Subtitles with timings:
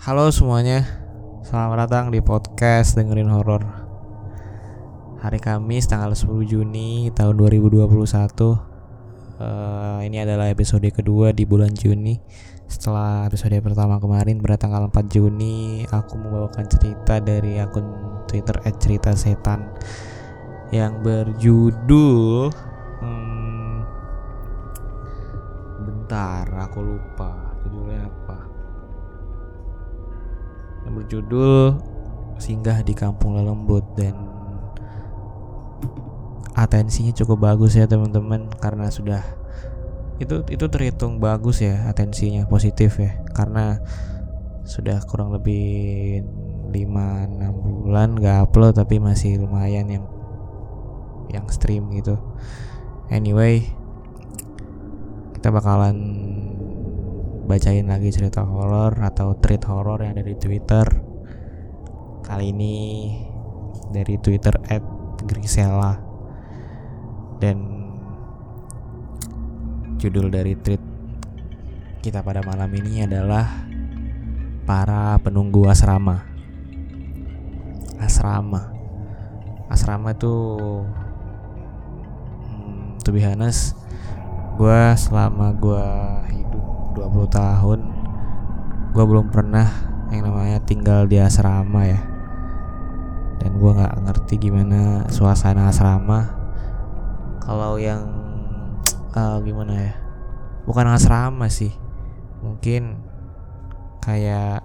[0.00, 0.88] Halo semuanya,
[1.44, 3.60] selamat datang di podcast dengerin horor.
[5.20, 7.84] Hari Kamis tanggal 10 Juni tahun 2021.
[7.84, 8.56] Uh,
[10.00, 12.16] ini adalah episode kedua di bulan Juni.
[12.64, 17.84] Setelah episode pertama kemarin pada tanggal 4 Juni, aku membawakan cerita dari akun
[18.24, 19.68] Twitter @ceritasetan
[20.72, 22.48] yang berjudul
[23.04, 23.84] hmm,
[25.84, 27.39] bentar, aku lupa
[30.90, 31.78] yang berjudul
[32.42, 34.18] Singgah di Kampung Lelembut dan
[36.58, 39.22] atensinya cukup bagus ya teman-teman karena sudah
[40.18, 43.78] itu itu terhitung bagus ya atensinya positif ya karena
[44.66, 46.26] sudah kurang lebih
[46.74, 46.74] 5-6
[47.54, 50.04] bulan gak upload tapi masih lumayan yang
[51.30, 52.18] yang stream gitu.
[53.14, 53.62] Anyway
[55.38, 55.96] kita bakalan
[57.50, 60.86] bacain lagi cerita horor atau treat horor yang ada di Twitter.
[62.22, 63.10] Kali ini
[63.90, 64.54] dari Twitter
[65.26, 65.98] @grisela
[67.42, 67.58] dan
[69.98, 70.78] judul dari tweet
[72.00, 73.66] kita pada malam ini adalah
[74.62, 76.22] para penunggu asrama.
[77.98, 78.70] Asrama.
[79.66, 80.34] Asrama itu
[82.46, 83.74] hmm, to be honest,
[84.54, 85.86] gue selama gue
[86.32, 86.49] hidup
[87.00, 87.80] 20 tahun
[88.92, 89.64] gue belum pernah
[90.12, 92.00] yang namanya tinggal di asrama ya.
[93.40, 96.28] Dan gue nggak ngerti gimana suasana asrama.
[97.40, 98.04] Kalau yang
[99.16, 99.94] uh, gimana ya
[100.68, 101.72] bukan asrama sih
[102.44, 103.00] mungkin
[104.04, 104.60] kayak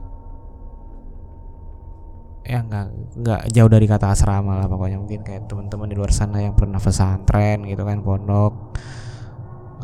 [2.45, 2.85] ya nggak
[3.25, 4.99] nggak jauh dari kata asrama lah pokoknya.
[4.99, 8.75] Mungkin kayak teman-teman di luar sana yang pernah pesantren gitu kan pondok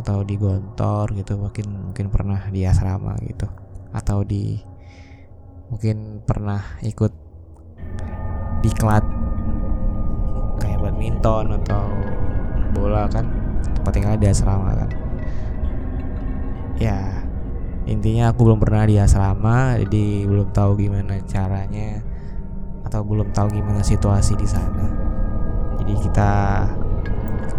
[0.02, 3.46] atau di Gontor gitu mungkin mungkin pernah di asrama gitu.
[3.94, 4.58] Atau di
[5.70, 7.14] mungkin pernah ikut
[8.66, 9.06] di klat
[10.58, 11.86] kayak badminton atau
[12.74, 13.30] bola kan
[13.62, 14.90] tempat tinggal di asrama kan.
[16.82, 16.98] Ya
[17.86, 22.02] intinya aku belum pernah di asrama jadi belum tahu gimana caranya
[22.86, 24.90] atau belum tahu gimana situasi di sana.
[25.78, 26.32] Jadi kita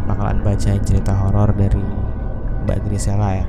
[0.07, 2.02] bakalan baca cerita horor dari
[2.65, 3.47] Mbak Grisela ya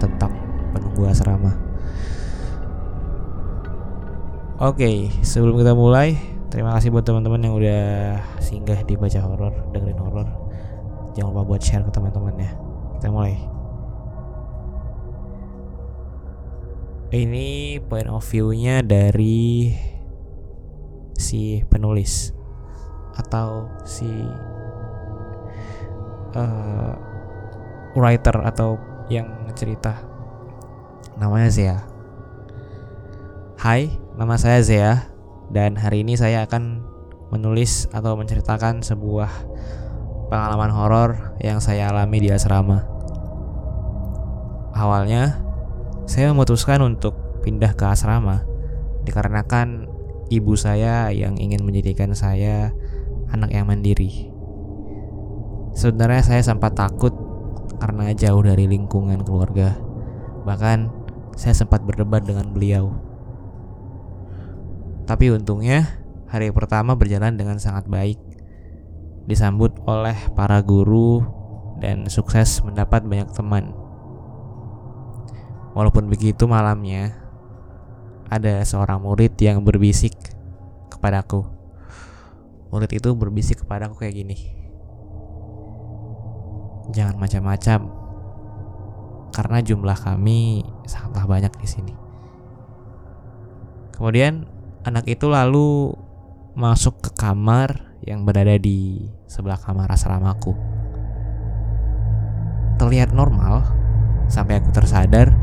[0.00, 0.32] tentang
[0.74, 1.52] penunggu asrama.
[4.62, 6.14] Oke, sebelum kita mulai,
[6.46, 7.84] terima kasih buat teman-teman yang udah
[8.38, 10.28] singgah di baca horor, dengerin horor.
[11.18, 12.50] Jangan lupa buat share ke teman-teman ya.
[12.98, 13.34] Kita mulai.
[17.14, 19.70] Ini point of view-nya dari
[21.14, 22.34] si penulis
[23.14, 24.10] atau si
[26.34, 26.94] uh,
[27.94, 30.14] writer atau yang cerita
[31.14, 31.78] namanya Zea.
[33.58, 34.94] Hai nama saya Zea.
[35.54, 36.82] Dan hari ini saya akan
[37.30, 39.30] menulis atau menceritakan sebuah
[40.32, 42.82] pengalaman horor yang saya alami di asrama.
[44.74, 45.38] Awalnya
[46.10, 47.14] saya memutuskan untuk
[47.46, 48.42] pindah ke asrama
[49.04, 49.86] dikarenakan
[50.32, 52.72] ibu saya yang ingin menjadikan saya
[53.30, 54.32] anak yang mandiri.
[55.76, 57.12] Sebenarnya saya sempat takut
[57.78, 59.76] karena jauh dari lingkungan keluarga.
[60.44, 60.90] Bahkan
[61.34, 62.94] saya sempat berdebat dengan beliau.
[65.04, 68.16] Tapi untungnya hari pertama berjalan dengan sangat baik.
[69.24, 71.24] Disambut oleh para guru
[71.80, 73.72] dan sukses mendapat banyak teman.
[75.74, 77.18] Walaupun begitu malamnya
[78.30, 80.14] ada seorang murid yang berbisik
[80.88, 81.44] kepadaku.
[82.70, 84.63] Murid itu berbisik kepadaku kayak gini
[86.92, 88.04] jangan macam-macam
[89.34, 91.94] karena jumlah kami sangatlah banyak di sini.
[93.90, 94.46] Kemudian
[94.86, 95.90] anak itu lalu
[96.54, 100.54] masuk ke kamar yang berada di sebelah kamar asramaku.
[102.78, 103.66] Terlihat normal
[104.30, 105.34] sampai aku tersadar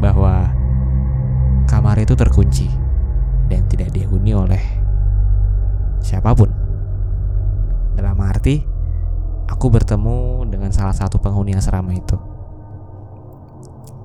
[0.00, 0.52] bahwa
[1.64, 2.68] kamar itu terkunci
[3.48, 4.60] dan tidak dihuni oleh
[6.04, 6.52] siapa pun.
[7.96, 8.75] Dalam arti
[9.46, 12.18] aku bertemu dengan salah satu penghuni asrama itu.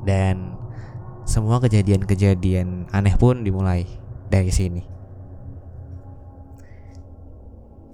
[0.02, 0.58] Dan
[1.26, 3.86] semua kejadian-kejadian aneh pun dimulai
[4.32, 4.84] dari sini.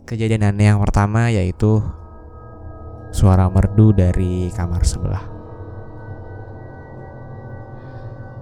[0.08, 1.84] Kejadian aneh yang pertama yaitu
[3.12, 5.26] suara merdu dari kamar sebelah.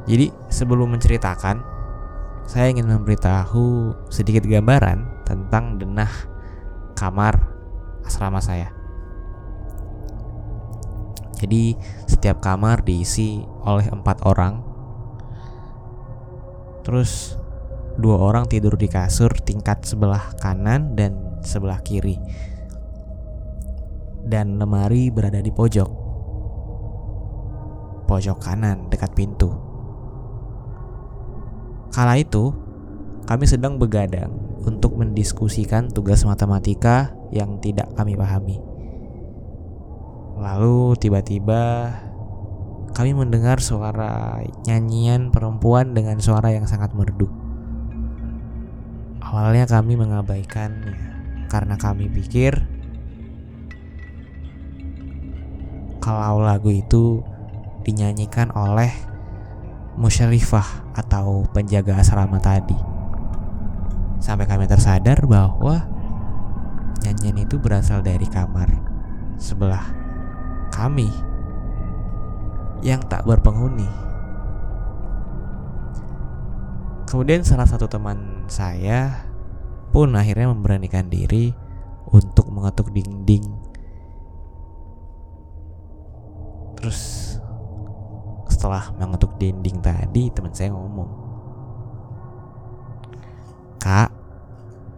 [0.05, 1.57] Jadi sebelum menceritakan,
[2.45, 6.11] saya ingin memberitahu sedikit gambaran tentang denah
[6.93, 7.41] kamar
[8.05, 8.74] asrama saya.
[11.35, 11.75] Jadi
[12.07, 14.63] setiap kamar diisi oleh empat orang.
[16.85, 17.35] Terus
[17.99, 22.17] dua orang tidur di kasur tingkat sebelah kanan dan sebelah kiri.
[24.25, 25.91] Dan lemari berada di pojok.
[28.05, 29.49] Pojok kanan dekat pintu.
[31.93, 32.51] Kala itu,
[33.25, 34.33] kami sedang begadang
[34.65, 38.74] untuk mendiskusikan tugas matematika yang tidak kami pahami.
[40.35, 41.95] Lalu tiba-tiba
[42.95, 47.27] kami mendengar suara nyanyian perempuan dengan suara yang sangat merdu.
[49.19, 50.95] Awalnya kami mengabaikannya
[51.51, 52.55] karena kami pikir
[55.99, 57.19] kalau lagu itu
[57.83, 58.91] dinyanyikan oleh
[59.99, 62.77] musyrifah atau penjaga asrama tadi.
[64.19, 65.83] Sampai kami tersadar bahwa
[67.03, 68.71] nyanyian itu berasal dari kamar
[69.35, 70.04] sebelah
[70.75, 71.07] kami
[72.83, 73.87] yang tak berpenghuni.
[77.07, 79.23] Kemudian salah satu teman saya
[79.95, 81.55] pun akhirnya memberanikan diri
[82.11, 83.47] untuk mengetuk dinding.
[86.75, 86.99] Terus
[88.51, 91.09] setelah mengetuk dinding tadi teman saya ngomong,
[93.79, 94.11] Kak,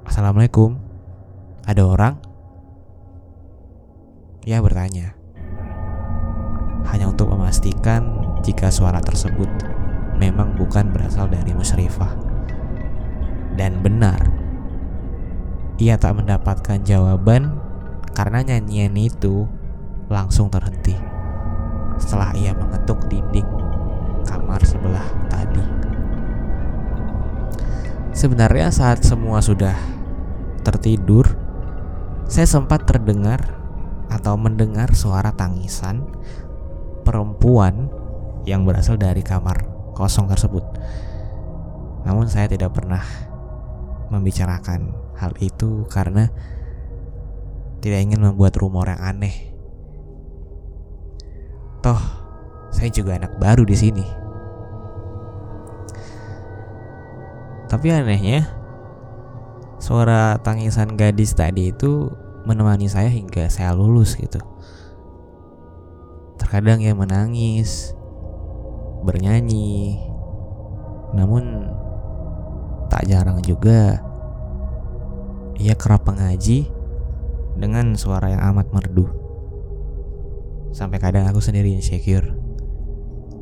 [0.09, 0.79] Assalamualaikum,
[1.69, 2.15] ada orang?
[4.47, 5.16] Ia bertanya
[6.97, 9.45] hanya untuk memastikan jika suara tersebut
[10.17, 12.09] memang bukan berasal dari musyrifah.
[13.53, 14.17] Dan benar,
[15.77, 17.61] ia tak mendapatkan jawaban
[18.17, 19.45] karena nyanyian itu
[20.09, 20.97] langsung terhenti
[22.01, 23.45] setelah ia mengetuk dinding
[24.25, 25.61] kamar sebelah tadi.
[28.09, 29.77] Sebenarnya saat semua sudah
[30.65, 31.29] tertidur,
[32.25, 33.53] saya sempat terdengar
[34.09, 36.01] atau mendengar suara tangisan
[37.07, 37.87] perempuan
[38.43, 39.63] yang berasal dari kamar
[39.95, 40.67] kosong tersebut.
[42.03, 42.99] Namun saya tidak pernah
[44.11, 46.27] membicarakan hal itu karena
[47.79, 49.55] tidak ingin membuat rumor yang aneh.
[51.79, 51.99] Toh,
[52.75, 54.05] saya juga anak baru di sini.
[57.71, 58.47] Tapi anehnya,
[59.79, 62.11] suara tangisan gadis tadi itu
[62.47, 64.39] menemani saya hingga saya lulus gitu.
[66.47, 67.91] Terkadang ia menangis,
[69.03, 69.99] bernyanyi,
[71.11, 71.67] namun
[72.87, 73.99] tak jarang juga
[75.59, 76.71] ia kerap mengaji
[77.59, 79.11] dengan suara yang amat merdu.
[80.71, 82.31] Sampai kadang aku sendiri insecure.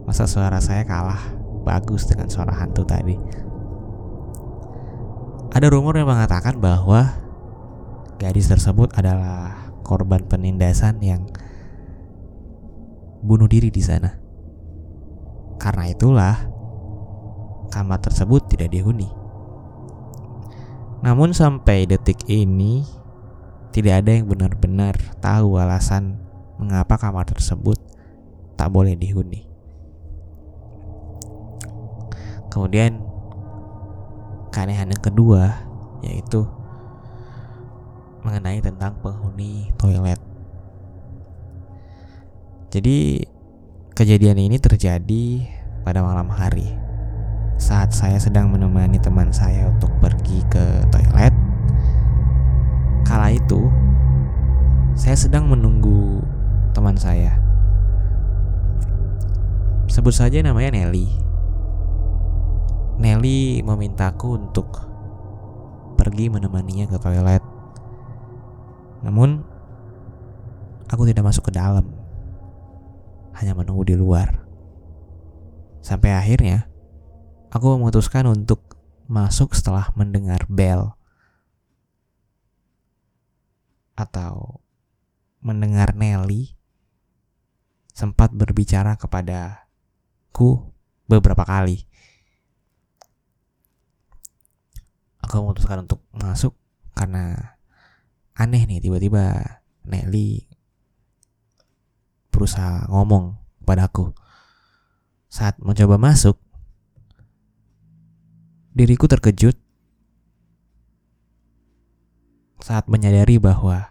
[0.10, 1.30] Masa suara saya kalah
[1.62, 3.22] bagus dengan suara hantu tadi.
[5.54, 7.22] Ada rumor yang mengatakan bahwa
[8.18, 11.30] gadis tersebut adalah korban penindasan yang
[13.25, 14.13] bunuh diri di sana.
[15.57, 16.36] Karena itulah
[17.74, 19.10] kamar tersebut tidak dihuni.
[21.01, 22.86] Namun sampai detik ini
[23.74, 26.22] tidak ada yang benar-benar tahu alasan
[26.62, 27.81] mengapa kamar tersebut
[28.56, 29.50] tak boleh dihuni.
[32.54, 33.04] Kemudian
[34.54, 35.51] keanehan yang kedua
[36.00, 36.48] yaitu
[38.24, 40.25] mengenai tentang penghuni toilet.
[42.75, 43.24] Jadi
[43.95, 45.48] kejadian ini terjadi
[45.88, 46.75] pada malam hari
[47.56, 51.32] saat saya sedang menemani teman saya untuk pergi ke toilet.
[53.08, 53.72] Kala itu
[54.91, 56.20] saya sedang menunggu
[56.75, 57.39] teman saya.
[59.88, 61.08] Sebut saja namanya Nelly.
[63.00, 64.84] Nelly memintaku untuk
[65.96, 67.44] pergi menemaninya ke toilet.
[69.00, 69.48] Namun
[70.91, 72.03] aku tidak masuk ke dalam
[73.36, 74.44] hanya menunggu di luar.
[75.84, 76.72] Sampai akhirnya,
[77.51, 78.75] aku memutuskan untuk
[79.06, 80.98] masuk setelah mendengar bel
[83.96, 84.60] atau
[85.39, 86.58] mendengar Nelly
[87.96, 90.68] sempat berbicara kepadaku
[91.08, 91.88] beberapa kali.
[95.24, 96.58] Aku memutuskan untuk masuk
[96.98, 97.56] karena
[98.36, 100.44] aneh nih tiba-tiba Nelly
[102.46, 103.34] berusaha ngomong
[103.66, 104.14] padaku.
[105.34, 106.38] Saat mencoba masuk,
[108.70, 109.58] diriku terkejut
[112.62, 113.90] saat menyadari bahwa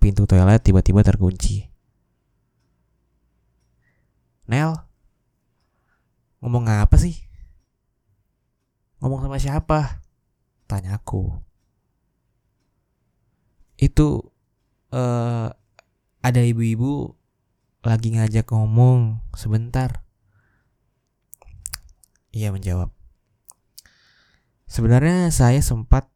[0.00, 1.68] pintu toilet tiba-tiba terkunci.
[4.48, 4.72] Nel,
[6.40, 7.20] ngomong apa sih?
[9.04, 10.00] Ngomong sama siapa?
[10.64, 11.36] Tanyaku.
[13.76, 14.32] Itu
[14.88, 15.52] uh,
[16.24, 17.12] ada ibu-ibu
[17.86, 20.02] lagi ngajak ngomong sebentar.
[22.34, 22.90] Ia menjawab,
[24.66, 26.10] Sebenarnya saya sempat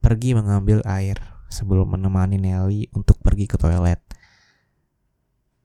[0.00, 1.20] pergi mengambil air
[1.52, 4.02] sebelum menemani Nelly untuk pergi ke toilet.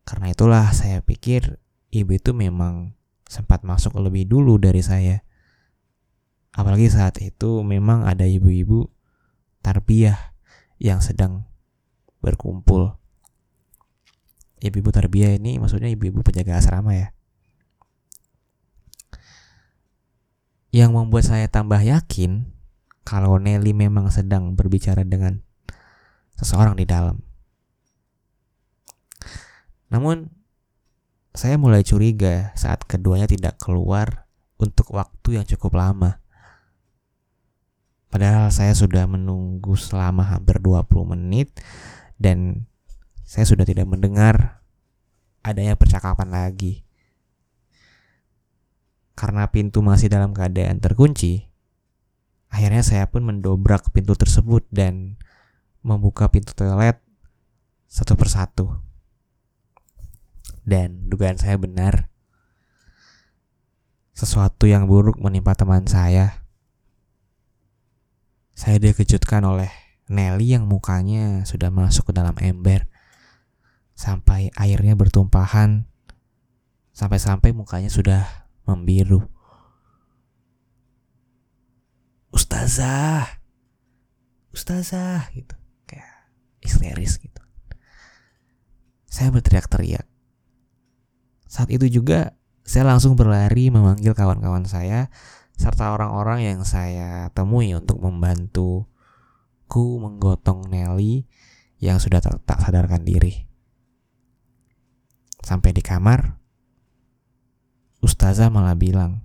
[0.05, 1.57] Karena itulah saya pikir
[1.95, 2.93] ibu itu memang
[3.25, 5.23] sempat masuk lebih dulu dari saya.
[6.53, 8.91] Apalagi saat itu memang ada ibu-ibu
[9.63, 10.37] tarbiyah
[10.77, 11.47] yang sedang
[12.21, 13.00] berkumpul.
[14.61, 17.09] Ibu-ibu tarbiyah ini maksudnya ibu-ibu penjaga asrama ya.
[20.71, 22.47] Yang membuat saya tambah yakin
[23.01, 25.41] kalau Nelly memang sedang berbicara dengan
[26.37, 27.19] seseorang di dalam.
[29.91, 30.31] Namun
[31.35, 34.29] saya mulai curiga saat keduanya tidak keluar
[34.61, 36.21] untuk waktu yang cukup lama.
[38.11, 41.55] Padahal saya sudah menunggu selama hampir 20 menit
[42.19, 42.67] dan
[43.31, 44.59] saya sudah tidak mendengar
[45.39, 46.83] adanya percakapan lagi.
[49.15, 51.47] Karena pintu masih dalam keadaan terkunci,
[52.51, 55.15] akhirnya saya pun mendobrak pintu tersebut dan
[55.79, 56.99] membuka pintu toilet
[57.87, 58.83] satu persatu.
[60.67, 62.11] Dan dugaan saya benar.
[64.11, 66.43] Sesuatu yang buruk menimpa teman saya
[68.51, 69.71] saya dikejutkan oleh
[70.11, 72.90] Nelly yang mukanya sudah masuk ke dalam ember.
[74.01, 75.85] Sampai airnya bertumpahan.
[76.89, 79.29] Sampai-sampai mukanya sudah membiru.
[82.33, 83.29] Ustazah.
[84.49, 85.53] Ustazah gitu.
[85.85, 86.33] Kayak
[86.65, 87.45] histeris gitu.
[89.05, 90.09] Saya berteriak-teriak.
[91.45, 92.33] Saat itu juga
[92.65, 95.13] saya langsung berlari memanggil kawan-kawan saya
[95.53, 98.81] serta orang-orang yang saya temui untuk membantuku
[100.01, 101.29] menggotong Nelly
[101.77, 103.50] yang sudah tak, tak sadarkan diri.
[105.41, 106.37] Sampai di kamar,
[108.01, 109.21] Ustazah malah bilang,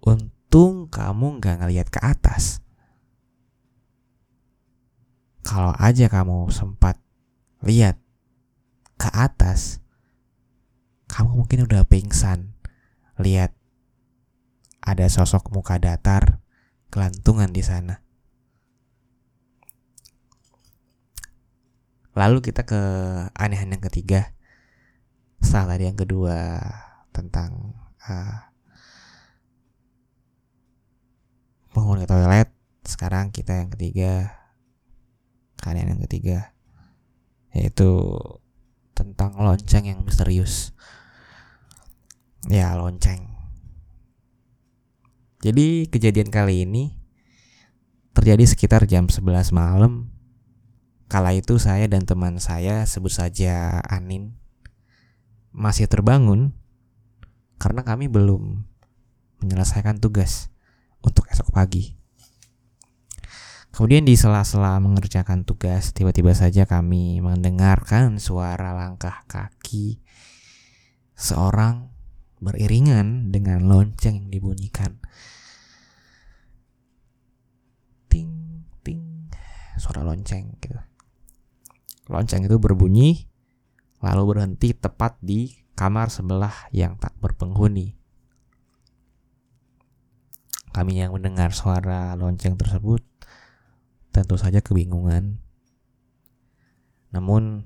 [0.00, 2.64] Untung kamu gak ngeliat ke atas.
[5.44, 6.96] Kalau aja kamu sempat
[7.60, 8.00] lihat
[8.96, 9.80] ke atas,
[11.08, 12.56] kamu mungkin udah pingsan.
[13.20, 13.52] Lihat
[14.80, 16.40] ada sosok muka datar
[16.88, 18.00] kelantungan di sana.
[22.20, 22.80] Lalu kita ke
[23.32, 24.36] aneh-aneh yang ketiga.
[25.40, 26.60] Setelah tadi yang kedua
[27.16, 27.72] tentang
[28.04, 28.52] uh,
[31.72, 32.52] penghuni toilet,
[32.84, 34.36] sekarang kita yang ketiga
[35.64, 36.52] kalian yang ketiga
[37.52, 38.16] yaitu
[38.92, 40.76] tentang lonceng yang misterius.
[42.48, 43.32] Ya, lonceng.
[45.40, 47.00] Jadi kejadian kali ini
[48.12, 50.12] terjadi sekitar jam 11 malam.
[51.10, 54.38] Kala itu saya dan teman saya sebut saja Anin
[55.50, 56.54] masih terbangun
[57.58, 58.62] karena kami belum
[59.42, 60.54] menyelesaikan tugas
[61.02, 61.98] untuk esok pagi.
[63.74, 69.98] Kemudian di sela-sela mengerjakan tugas, tiba-tiba saja kami mendengarkan suara langkah kaki
[71.18, 71.90] seorang
[72.38, 74.94] beriringan dengan lonceng yang dibunyikan.
[79.80, 80.89] suara lonceng gitu.
[82.10, 83.30] Lonceng itu berbunyi
[84.02, 87.94] lalu berhenti tepat di kamar sebelah yang tak berpenghuni.
[90.74, 93.02] Kami yang mendengar suara lonceng tersebut
[94.10, 95.38] tentu saja kebingungan.
[97.14, 97.62] Namun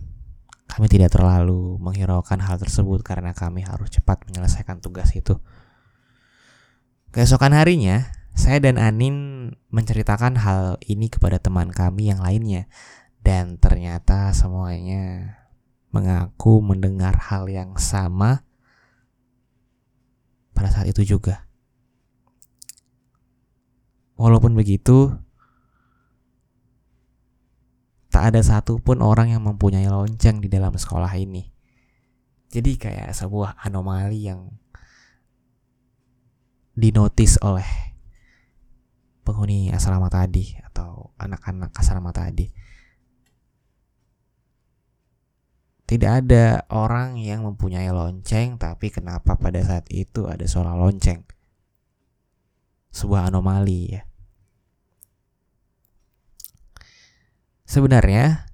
[0.68, 5.38] kami tidak terlalu menghiraukan hal tersebut karena kami harus cepat menyelesaikan tugas itu.
[7.14, 12.66] Keesokan harinya, saya dan Anin menceritakan hal ini kepada teman kami yang lainnya
[13.24, 15.34] dan ternyata semuanya
[15.88, 18.44] mengaku mendengar hal yang sama
[20.52, 21.48] pada saat itu juga.
[24.14, 25.10] Walaupun begitu,
[28.12, 31.50] tak ada satupun orang yang mempunyai lonceng di dalam sekolah ini.
[32.52, 34.54] Jadi kayak sebuah anomali yang
[36.78, 37.66] dinotis oleh
[39.26, 42.46] penghuni asrama tadi atau anak-anak asrama tadi.
[45.84, 51.20] Tidak ada orang yang mempunyai lonceng, tapi kenapa pada saat itu ada suara lonceng?
[52.88, 54.02] Sebuah anomali ya.
[57.68, 58.48] Sebenarnya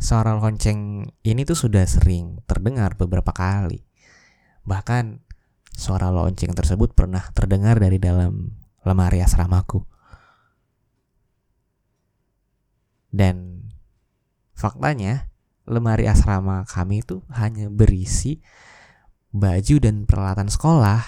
[0.00, 3.84] suara lonceng ini tuh sudah sering terdengar beberapa kali.
[4.64, 5.20] Bahkan
[5.76, 9.84] suara lonceng tersebut pernah terdengar dari dalam lemari asramaku.
[13.10, 13.68] Dan
[14.54, 15.29] faktanya
[15.70, 18.42] lemari asrama kami itu hanya berisi
[19.30, 21.00] baju dan peralatan sekolah.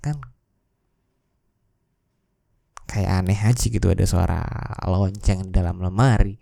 [0.00, 0.24] Kan
[2.88, 4.40] kayak aneh aja gitu ada suara
[4.88, 6.40] lonceng di dalam lemari.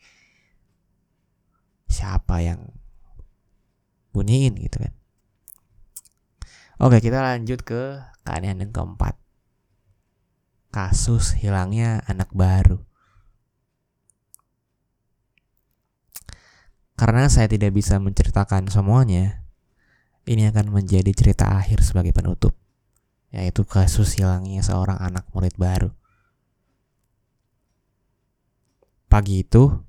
[1.91, 2.63] Siapa yang
[4.15, 4.95] bunyiin gitu kan?
[6.79, 9.19] Oke kita lanjut ke keanehan yang keempat.
[10.73, 12.92] Kasus hilangnya anak baru
[17.03, 19.43] karena saya tidak bisa menceritakan semuanya
[20.23, 22.55] ini akan menjadi cerita akhir sebagai penutup,
[23.35, 25.91] yaitu kasus hilangnya seorang anak murid baru.
[29.11, 29.83] Pagi itu,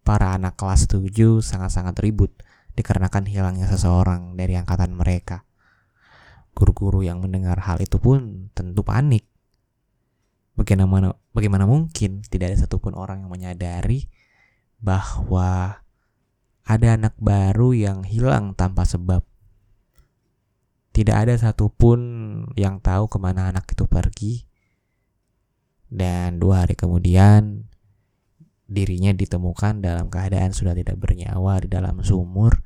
[0.00, 2.32] para anak kelas 7 sangat-sangat ribut
[2.72, 5.44] dikarenakan hilangnya seseorang dari angkatan mereka.
[6.56, 9.28] Guru-guru yang mendengar hal itu pun tentu panik.
[10.56, 14.08] Bagaimana, bagaimana mungkin tidak ada satupun orang yang menyadari
[14.80, 15.84] bahwa
[16.66, 19.22] ada anak baru yang hilang tanpa sebab
[20.90, 22.00] tidak ada satupun
[22.56, 24.48] yang tahu ke mana anak itu pergi.
[25.86, 27.68] Dan dua hari kemudian
[28.66, 32.64] dirinya ditemukan dalam keadaan sudah tidak bernyawa di dalam sumur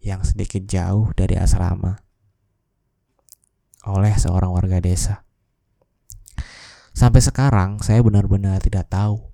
[0.00, 1.98] yang sedikit jauh dari asrama
[3.82, 5.26] oleh seorang warga desa.
[6.94, 9.31] Sampai sekarang saya benar-benar tidak tahu.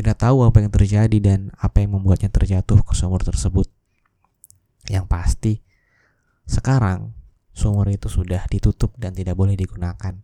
[0.00, 3.68] Tidak tahu apa yang terjadi dan apa yang membuatnya terjatuh ke sumur tersebut.
[4.88, 5.54] Yang pasti,
[6.48, 7.12] sekarang,
[7.52, 10.16] sumur itu sudah ditutup dan tidak boleh digunakan.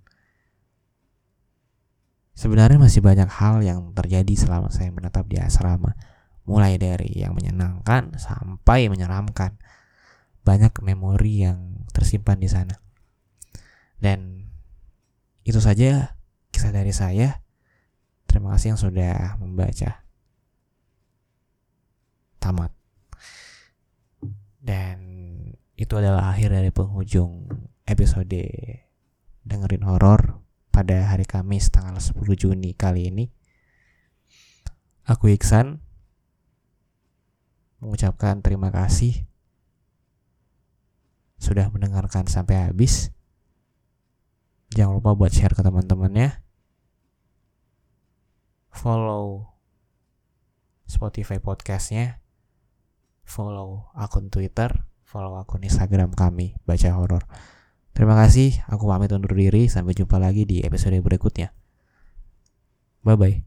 [2.33, 5.93] Sebenarnya masih banyak hal yang terjadi selama saya menetap di asrama,
[6.49, 9.61] mulai dari yang menyenangkan sampai menyeramkan.
[10.41, 12.81] Banyak memori yang tersimpan di sana.
[14.01, 14.49] Dan
[15.45, 16.17] itu saja
[16.49, 17.45] kisah dari saya.
[18.37, 20.05] Terima kasih yang sudah membaca.
[22.37, 22.69] Tamat.
[24.61, 25.01] Dan
[25.73, 27.49] itu adalah akhir dari penghujung
[27.89, 28.45] episode
[29.41, 33.33] dengerin horor pada hari Kamis tanggal 10 Juni kali ini.
[35.09, 35.81] Aku Iksan
[37.81, 39.25] mengucapkan terima kasih
[41.41, 43.09] sudah mendengarkan sampai habis.
[44.77, 46.46] Jangan lupa buat share ke teman-temannya.
[48.77, 49.57] Follow
[50.85, 52.21] Spotify podcastnya.
[53.27, 57.23] Follow akun Twitter follow akun Instagram kami baca horor.
[57.97, 59.73] Terima kasih, aku pamit undur diri.
[59.73, 61.55] Sampai jumpa lagi di episode berikutnya.
[63.01, 63.46] Bye bye.